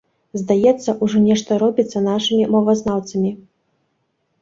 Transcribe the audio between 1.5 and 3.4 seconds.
робіцца нашымі мовазнаўцамі.